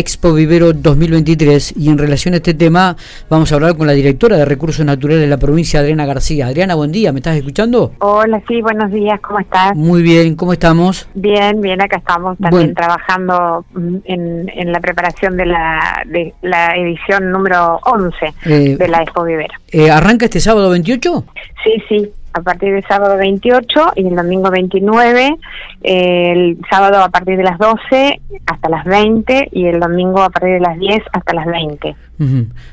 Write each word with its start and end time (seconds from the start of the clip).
Expo 0.00 0.32
Vivero 0.32 0.72
2023 0.72 1.74
y 1.76 1.90
en 1.90 1.98
relación 1.98 2.32
a 2.32 2.38
este 2.38 2.54
tema 2.54 2.96
vamos 3.28 3.52
a 3.52 3.56
hablar 3.56 3.76
con 3.76 3.86
la 3.86 3.92
directora 3.92 4.38
de 4.38 4.46
Recursos 4.46 4.84
Naturales 4.84 5.20
de 5.20 5.26
la 5.26 5.36
provincia, 5.36 5.80
Adriana 5.80 6.06
García. 6.06 6.46
Adriana, 6.46 6.74
buen 6.74 6.90
día, 6.90 7.12
¿me 7.12 7.18
estás 7.18 7.36
escuchando? 7.36 7.92
Hola, 7.98 8.42
sí, 8.48 8.62
buenos 8.62 8.90
días, 8.90 9.20
¿cómo 9.20 9.40
estás? 9.40 9.76
Muy 9.76 10.02
bien, 10.02 10.36
¿cómo 10.36 10.54
estamos? 10.54 11.06
Bien, 11.14 11.60
bien, 11.60 11.82
acá 11.82 11.98
estamos 11.98 12.38
también 12.38 12.74
trabajando 12.74 13.66
mm, 13.74 13.96
en, 14.04 14.48
en, 14.48 14.72
la 14.72 14.80
preparación 14.80 15.36
de 15.36 15.44
la, 15.44 16.02
de 16.06 16.32
la 16.40 16.74
edición 16.76 17.30
número 17.30 17.78
11 17.84 18.34
eh, 18.46 18.76
de 18.78 18.88
la 18.88 19.02
Expo 19.02 19.24
Vivero. 19.24 19.52
Eh, 19.70 19.90
¿Arranca 19.90 20.24
este 20.24 20.40
sábado 20.40 20.70
28? 20.70 21.24
Sí, 21.62 21.82
sí, 21.90 22.12
a 22.32 22.42
partir 22.42 22.72
del 22.72 22.84
sábado 22.86 23.16
28 23.16 23.92
y 23.96 24.06
el 24.06 24.14
domingo 24.14 24.50
29, 24.50 25.36
el 25.82 26.58
sábado 26.70 27.02
a 27.02 27.08
partir 27.08 27.36
de 27.36 27.42
las 27.42 27.58
12 27.58 28.20
hasta 28.46 28.68
las 28.68 28.84
20 28.84 29.48
y 29.52 29.66
el 29.66 29.80
domingo 29.80 30.22
a 30.22 30.30
partir 30.30 30.54
de 30.54 30.60
las 30.60 30.78
10 30.78 31.02
hasta 31.12 31.34
las 31.34 31.46
20. 31.46 31.96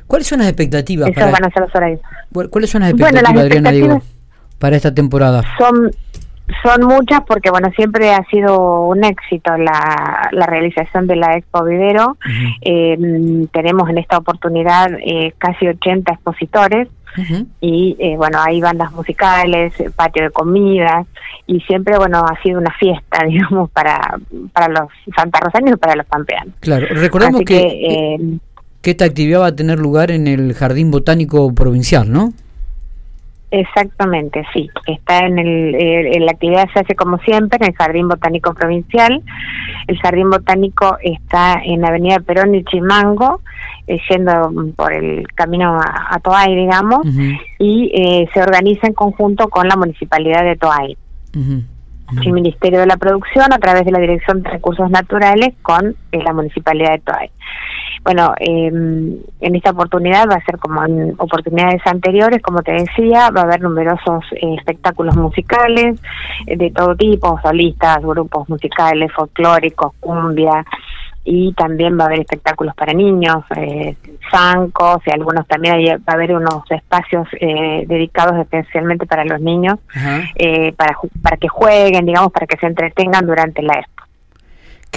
¿Cuáles 0.05 0.28
son 0.28 0.40
las 0.40 0.48
expectativas? 0.48 1.09
Esos 1.09 1.31
van 1.31 1.45
a 1.45 1.50
ser 1.50 1.64
los 1.64 1.76
horarios. 1.76 2.02
¿Cuáles 2.50 2.70
son 2.70 2.81
las 2.81 2.91
expectativas, 2.91 3.45
Adriana, 3.45 3.72
digo, 3.72 4.02
para 4.59 4.76
esta 4.76 4.94
temporada? 4.94 5.44
Son 5.58 5.92
son 6.64 6.86
muchas 6.86 7.22
porque 7.28 7.50
bueno 7.50 7.70
siempre 7.76 8.12
ha 8.12 8.24
sido 8.26 8.82
un 8.88 9.04
éxito 9.04 9.58
la, 9.58 10.30
la 10.32 10.46
realización 10.46 11.08
de 11.08 11.16
la 11.16 11.36
Expo 11.36 11.64
Vivero. 11.64 12.18
eh, 12.62 12.98
tenemos 13.52 13.90
en 13.90 13.98
esta 13.98 14.18
oportunidad 14.18 14.90
eh, 15.06 15.34
casi 15.38 15.68
80 15.68 16.14
expositores 16.14 16.88
y 17.62 17.96
eh, 18.00 18.16
bueno, 18.16 18.40
hay 18.40 18.62
bandas 18.62 18.92
musicales, 18.92 19.73
patio 19.96 20.23
de 20.23 20.30
comidas 20.30 21.08
y 21.48 21.60
siempre 21.62 21.98
bueno 21.98 22.20
ha 22.20 22.42
sido 22.42 22.59
una 22.59 22.72
fiesta, 22.73 23.23
digamos, 23.28 23.70
para, 23.72 24.20
para 24.54 24.68
los 24.68 24.90
santarrosaños 25.16 25.73
y 25.73 25.78
para 25.78 25.95
los 25.95 26.06
pampeanos. 26.06 26.54
Claro, 26.59 26.88
recordemos 26.92 27.42
que, 27.42 27.58
eh, 27.58 28.40
que, 28.82 28.92
esta 28.92 29.06
actividad 29.06 29.42
va 29.42 29.48
a 29.48 29.56
tener 29.56 29.80
lugar 29.80 30.12
en 30.12 30.28
el 30.28 30.54
Jardín 30.54 30.92
Botánico 30.92 31.54
Provincial, 31.54 32.11
¿no? 32.11 32.34
Exactamente, 33.50 34.45
sí. 34.53 34.70
Está 34.88 35.20
en 35.20 35.40
el, 35.40 36.26
la 36.26 36.31
actividad 36.31 36.67
se 36.73 36.81
hace 36.81 36.95
como 36.95 37.17
siempre 37.20 37.58
en 37.62 37.70
el 37.72 37.76
Jardín 37.76 38.08
Botánico 38.09 38.54
Provincial. 38.54 39.23
El 39.88 39.98
Jardín 40.00 40.30
Botánico 40.30 40.98
está 41.02 41.62
en 41.64 41.86
Avenida 41.86 42.20
Perón 42.20 42.56
y 42.56 42.66
Chimango, 42.66 43.42
eh, 43.88 44.00
yendo 44.09 44.52
por 44.76 44.92
el 44.92 45.26
camino 45.34 45.80
a, 45.80 46.20
Toay, 46.20 46.56
digamos, 46.56 47.08
y 47.58 47.92
eh, 47.94 48.30
se 48.34 48.42
organiza 48.42 48.88
en 48.88 48.94
conjunto 48.94 49.48
con 49.48 49.67
la 49.67 49.78
Municipalidad 49.78 50.44
de 50.44 50.58
Toay. 50.58 50.98
El 52.23 52.34
Ministerio 52.34 52.80
de 52.80 52.88
la 52.88 52.98
Producción 52.98 53.52
a 53.54 53.59
través 53.59 53.86
de 53.86 53.92
la 53.92 54.00
Dirección 54.00 54.42
de 54.42 54.50
Recursos 54.50 54.89
Naturales 54.89 55.54
con 55.61 55.95
eh, 56.11 56.23
la 56.23 56.34
Municipalidad 56.34 56.92
de 56.92 57.00
Toay. 57.00 57.30
Bueno, 58.08 58.33
eh, 58.39 58.67
en 58.67 59.55
esta 59.58 59.72
oportunidad 59.72 60.30
va 60.30 60.36
a 60.36 60.45
ser 60.45 60.58
como 60.59 60.81
en 60.86 61.13
oportunidades 61.17 61.81
anteriores, 61.86 62.41
como 62.41 62.61
te 62.61 62.72
decía, 62.72 63.31
va 63.31 63.41
a 63.41 63.44
haber 63.44 63.59
numerosos 63.59 64.23
eh, 64.31 64.55
espectáculos 64.58 65.17
musicales 65.17 65.99
eh, 66.45 66.55
de 66.55 66.72
todo 66.72 66.95
tipo, 66.95 67.38
solistas, 67.44 68.02
grupos 68.02 68.47
musicales, 68.47 69.11
folclóricos, 69.11 69.91
cumbia, 69.99 70.64
y 71.30 71.52
también 71.55 71.99
va 71.99 72.03
a 72.03 72.08
haber 72.08 72.22
espectáculos 72.22 72.73
para 72.73 72.94
niños, 72.94 73.44
eh, 73.58 73.97
zancos 74.31 74.99
y 75.05 75.11
algunos 75.11 75.45
también 75.45 75.75
va 75.75 76.14
a 76.14 76.14
haber 76.14 76.33
unos 76.33 76.64
espacios 76.69 77.27
eh, 77.42 77.83
dedicados 77.86 78.39
especialmente 78.39 79.05
para 79.05 79.25
los 79.25 79.42
niños, 79.42 79.77
eh, 80.36 80.71
para, 80.77 80.97
para 81.21 81.36
que 81.36 81.49
jueguen, 81.49 82.05
digamos, 82.05 82.31
para 82.31 82.47
que 82.47 82.55
se 82.55 82.67
entretengan 82.67 83.27
durante 83.27 83.61
la. 83.61 83.86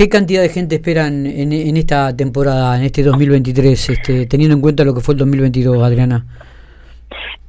¿Qué 0.01 0.09
cantidad 0.09 0.41
de 0.41 0.48
gente 0.48 0.77
esperan 0.77 1.27
en, 1.27 1.53
en 1.53 1.77
esta 1.77 2.17
temporada, 2.17 2.75
en 2.79 2.84
este 2.84 3.03
2023, 3.03 3.91
este, 3.91 4.25
teniendo 4.25 4.57
en 4.57 4.62
cuenta 4.62 4.83
lo 4.83 4.95
que 4.95 5.03
fue 5.03 5.12
el 5.12 5.19
2022, 5.19 5.83
Adriana? 5.83 6.25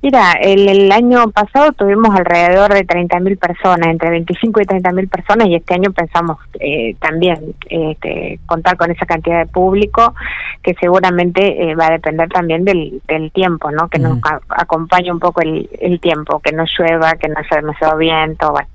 Mira, 0.01 0.33
el, 0.33 0.67
el, 0.67 0.91
año 0.91 1.31
pasado 1.31 1.71
tuvimos 1.71 2.13
alrededor 2.13 2.73
de 2.73 2.85
30.000 2.85 3.39
personas, 3.39 3.87
entre 3.87 4.09
25 4.09 4.59
y 4.59 4.65
30.000 4.65 5.09
personas, 5.09 5.47
y 5.47 5.55
este 5.55 5.75
año 5.75 5.93
pensamos 5.93 6.39
eh, 6.59 6.93
también 6.99 7.55
este, 7.69 8.41
contar 8.45 8.75
con 8.75 8.91
esa 8.91 9.05
cantidad 9.05 9.39
de 9.39 9.45
público, 9.45 10.13
que 10.61 10.73
seguramente 10.73 11.69
eh, 11.69 11.73
va 11.75 11.87
a 11.87 11.91
depender 11.91 12.27
también 12.27 12.65
del, 12.65 13.01
del 13.07 13.31
tiempo, 13.31 13.71
¿no? 13.71 13.87
Que 13.87 13.99
nos 13.99 14.19
acompañe 14.49 15.09
un 15.09 15.19
poco 15.19 15.39
el, 15.39 15.69
el 15.79 16.01
tiempo, 16.01 16.41
que 16.41 16.51
no 16.51 16.65
llueva, 16.65 17.13
que 17.13 17.29
no 17.29 17.35
haya 17.37 17.61
demasiado 17.61 17.97
viento, 17.97 18.51
bueno. 18.51 18.67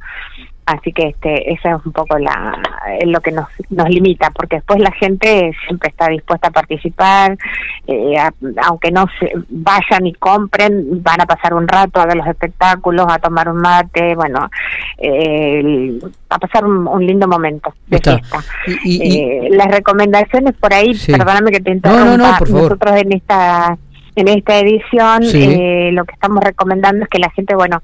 Así 0.66 0.92
que 0.92 1.08
este, 1.10 1.52
eso 1.52 1.68
es 1.68 1.86
un 1.86 1.92
poco 1.92 2.18
la, 2.18 2.60
lo 3.04 3.20
que 3.20 3.30
nos, 3.30 3.46
nos 3.70 3.88
limita, 3.88 4.30
porque 4.30 4.56
después 4.56 4.80
la 4.80 4.90
gente 4.90 5.52
siempre 5.64 5.90
está 5.90 6.08
dispuesta 6.08 6.48
a 6.48 6.50
participar, 6.50 7.38
eh, 7.86 8.16
aunque 8.64 8.90
no 8.90 9.06
se 9.20 9.32
vayan 9.48 10.06
y 10.06 10.14
compren, 10.14 11.04
van 11.04 11.20
a 11.20 11.26
pasar 11.26 11.54
un 11.54 11.68
rato 11.68 12.00
a 12.00 12.06
ver 12.06 12.16
los 12.16 12.26
espectáculos, 12.26 13.06
a 13.08 13.20
tomar 13.20 13.48
un 13.48 13.58
mate, 13.58 14.16
bueno, 14.16 14.50
eh, 14.98 16.00
a 16.30 16.38
pasar 16.38 16.64
un, 16.64 17.06
lindo 17.06 17.28
momento 17.28 17.72
de 17.86 17.98
fiesta. 17.98 18.40
Eh, 18.84 19.48
las 19.50 19.68
recomendaciones 19.68 20.54
por 20.54 20.74
ahí, 20.74 20.92
perdóname 21.06 21.52
que 21.52 21.60
te 21.60 21.70
interrumpa, 21.70 22.40
nosotros 22.40 22.96
en 22.96 23.12
esta 23.12 23.78
en 24.16 24.28
esta 24.28 24.58
edición 24.58 25.22
eh, 25.22 25.90
lo 25.92 26.04
que 26.04 26.14
estamos 26.14 26.42
recomendando 26.42 27.04
es 27.04 27.10
que 27.10 27.18
la 27.18 27.30
gente, 27.30 27.54
bueno, 27.54 27.82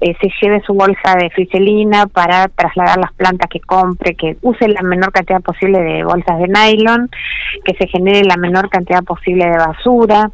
eh, 0.00 0.16
se 0.20 0.28
lleve 0.40 0.62
su 0.66 0.74
bolsa 0.74 1.16
de 1.18 1.30
friselina 1.30 2.06
para 2.06 2.48
trasladar 2.48 2.98
las 2.98 3.12
plantas 3.12 3.48
que 3.50 3.60
compre, 3.60 4.14
que 4.14 4.36
use 4.42 4.68
la 4.68 4.82
menor 4.82 5.12
cantidad 5.12 5.40
posible 5.40 5.80
de 5.80 6.04
bolsas 6.04 6.38
de 6.38 6.48
nylon, 6.48 7.10
que 7.64 7.74
se 7.74 7.86
genere 7.88 8.24
la 8.24 8.36
menor 8.36 8.68
cantidad 8.68 9.02
posible 9.02 9.46
de 9.46 9.56
basura. 9.56 10.30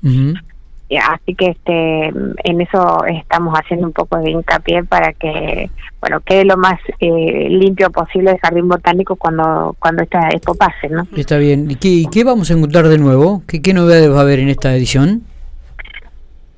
Así 1.11 1.35
que 1.35 1.47
este 1.47 2.09
en 2.09 2.61
eso 2.61 3.05
estamos 3.07 3.55
haciendo 3.59 3.87
un 3.87 3.93
poco 3.93 4.19
de 4.19 4.31
hincapié 4.31 4.85
para 4.85 5.13
que 5.13 5.71
bueno 6.01 6.21
quede 6.21 6.45
lo 6.45 6.57
más 6.57 6.79
eh, 7.01 7.49
limpio 7.49 7.91
posible 7.91 8.33
el 8.33 8.39
jardín 8.39 8.69
botánico 8.69 9.17
cuando 9.17 9.75
cuando 9.81 10.03
esta 10.03 10.29
expo 10.29 10.55
pase, 10.55 10.89
¿no? 10.91 11.05
Está 11.17 11.39
bien. 11.39 11.71
¿Y 11.71 11.77
qué, 11.77 12.05
qué 12.13 12.23
vamos 12.23 12.51
a 12.51 12.55
encontrar 12.55 12.89
de 12.89 12.99
nuevo? 12.99 13.43
¿Qué, 13.49 13.61
¿Qué 13.61 13.73
novedades 13.73 14.13
va 14.13 14.19
a 14.19 14.23
haber 14.23 14.39
en 14.39 14.51
esta 14.51 14.77
edición? 14.77 15.23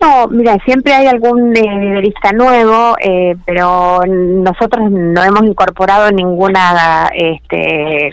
No, 0.06 0.28
mira, 0.28 0.56
siempre 0.64 0.94
hay 0.94 1.08
algún 1.08 1.52
eh, 1.56 2.12
nuevo, 2.32 2.96
eh, 3.00 3.34
pero 3.44 4.00
nosotros 4.06 4.88
no 4.88 5.24
hemos 5.24 5.42
incorporado 5.42 6.12
ninguna, 6.12 7.10
este, 7.12 8.12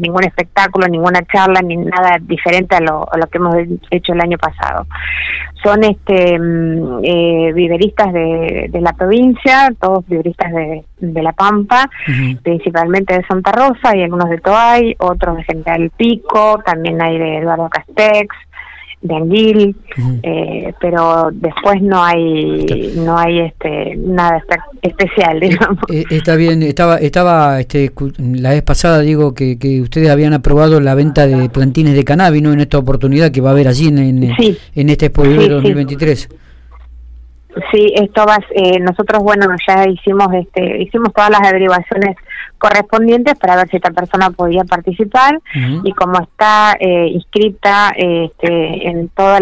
ningún 0.00 0.24
espectáculo, 0.24 0.88
ninguna 0.88 1.20
charla, 1.30 1.60
ni 1.60 1.76
nada 1.76 2.16
diferente 2.18 2.76
a 2.76 2.80
lo, 2.80 3.06
a 3.12 3.18
lo 3.18 3.26
que 3.26 3.36
hemos 3.36 3.56
hecho 3.90 4.14
el 4.14 4.22
año 4.22 4.38
pasado. 4.38 4.86
Son 5.62 5.84
este 5.84 6.38
mm, 6.38 7.00
eh, 7.04 7.52
viveristas 7.52 8.10
de, 8.10 8.68
de, 8.70 8.80
la 8.80 8.94
provincia, 8.94 9.70
todos 9.78 10.06
viveristas 10.08 10.50
de, 10.50 10.82
de 10.98 11.22
La 11.22 11.32
Pampa, 11.32 11.90
principalmente 12.42 13.18
de 13.18 13.26
Santa 13.26 13.52
Rosa 13.52 13.94
y 13.94 14.02
algunos 14.02 14.30
de 14.30 14.38
Toay, 14.38 14.96
otros 14.98 15.36
de 15.36 15.44
General 15.44 15.90
Pico, 15.94 16.62
también 16.64 17.02
hay 17.02 17.18
de 17.18 17.38
Eduardo 17.38 17.68
Castex, 17.68 18.34
de 19.02 19.14
Anguil, 19.16 19.76
eh, 20.22 20.72
pero 20.80 21.30
después 21.32 21.82
no 21.82 22.02
hay 22.02 22.94
no 22.96 23.18
hay 23.18 23.40
este 23.40 23.96
nada 23.96 24.42
especial 24.80 25.42
eh, 25.42 25.48
digamos. 25.48 25.78
eh, 25.90 26.04
está 26.10 26.36
bien 26.36 26.62
estaba 26.62 26.96
estaba 26.96 27.60
este 27.60 27.90
la 28.18 28.50
vez 28.50 28.62
pasada 28.62 29.00
digo 29.00 29.34
que, 29.34 29.58
que 29.58 29.80
ustedes 29.80 30.08
habían 30.08 30.34
aprobado 30.34 30.80
la 30.80 30.94
venta 30.94 31.26
de 31.26 31.48
plantines 31.48 31.94
de 31.94 32.04
cannabis 32.04 32.42
¿no? 32.42 32.52
en 32.52 32.60
esta 32.60 32.78
oportunidad 32.78 33.32
que 33.32 33.40
va 33.40 33.50
a 33.50 33.52
haber 33.52 33.68
allí 33.68 33.88
en 33.88 33.98
en, 33.98 34.22
en 34.74 34.88
este 34.88 35.06
Expo 35.06 35.24
sí, 35.24 35.48
2023 35.48 36.28
Sí, 37.70 37.92
esto 37.94 38.24
va, 38.26 38.38
eh, 38.54 38.80
nosotros, 38.80 39.22
bueno, 39.22 39.46
ya 39.66 39.86
hicimos, 39.86 40.28
este, 40.32 40.82
hicimos 40.82 41.12
todas 41.12 41.30
las 41.30 41.42
averiguaciones 41.42 42.16
correspondientes 42.62 43.36
para 43.40 43.56
ver 43.56 43.68
si 43.68 43.76
esta 43.78 43.90
persona 43.90 44.30
podía 44.30 44.62
participar 44.62 45.40
y 45.82 45.92
como 45.94 46.20
está 46.20 46.76
eh, 46.78 47.08
inscrita 47.08 47.92
este, 47.96 48.88
en 48.88 49.08
todos 49.08 49.40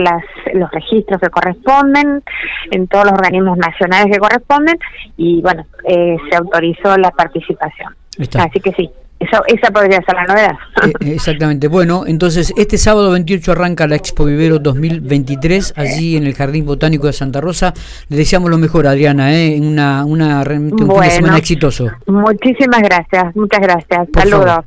los 0.54 0.70
registros 0.70 1.20
que 1.20 1.28
corresponden, 1.28 2.22
en 2.70 2.88
todos 2.88 3.04
los 3.04 3.12
organismos 3.12 3.58
nacionales 3.58 4.06
que 4.10 4.18
corresponden 4.18 4.78
y 5.18 5.42
bueno, 5.42 5.66
eh, 5.84 6.16
se 6.30 6.36
autorizó 6.36 6.96
la 6.96 7.10
participación. 7.10 7.94
Así 8.38 8.60
que 8.60 8.72
sí, 8.72 8.90
eso, 9.20 9.42
esa 9.46 9.70
podría 9.70 10.00
ser 10.02 10.14
la 10.14 10.24
novedad. 10.24 10.52
Eh, 10.82 11.12
exactamente. 11.14 11.68
Bueno, 11.68 12.04
entonces 12.06 12.52
este 12.56 12.78
sábado 12.78 13.10
28 13.10 13.52
arranca 13.52 13.86
la 13.86 13.96
Expo 13.96 14.24
Vivero 14.24 14.58
2023 14.58 15.74
allí 15.76 16.16
en 16.16 16.26
el 16.26 16.34
Jardín 16.34 16.64
Botánico 16.64 17.06
de 17.06 17.12
Santa 17.12 17.40
Rosa. 17.40 17.74
Le 18.08 18.16
deseamos 18.16 18.50
lo 18.50 18.56
mejor, 18.56 18.86
Adriana, 18.86 19.34
¿eh? 19.34 19.58
una, 19.60 20.06
una, 20.06 20.40
un 20.40 20.78
fin 20.78 20.88
de 20.88 21.10
semana 21.10 21.38
exitoso. 21.38 21.90
Muchísimas 22.06 22.80
gracias, 22.80 23.36
muchas 23.36 23.60
gracias. 23.60 24.08
Saludos. 24.14 24.64